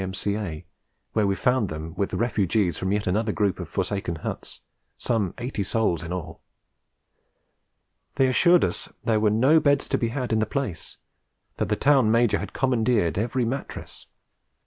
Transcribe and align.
M.C.A., 0.01 0.65
where 1.13 1.27
we 1.27 1.35
found 1.35 1.69
them 1.69 1.93
with 1.95 2.09
the 2.09 2.17
refugees 2.17 2.75
from 2.75 2.91
yet 2.91 3.05
another 3.05 3.31
group 3.31 3.59
of 3.59 3.69
forsaken 3.69 4.15
huts, 4.15 4.61
some 4.97 5.35
eighty 5.37 5.61
souls 5.63 6.03
in 6.03 6.11
all. 6.11 6.41
They 8.15 8.27
assured 8.27 8.63
us 8.63 8.89
there 9.03 9.19
were 9.19 9.29
no 9.29 9.59
beds 9.59 9.87
to 9.89 9.99
be 9.99 10.07
had 10.07 10.33
in 10.33 10.39
the 10.39 10.47
place, 10.47 10.97
that 11.57 11.69
the 11.69 11.75
Town 11.75 12.09
Major 12.09 12.39
had 12.39 12.51
commandeered 12.51 13.15
every 13.19 13.45
mattress. 13.45 14.07